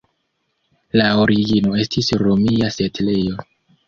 [1.01, 3.37] La origino estis romia setlejo.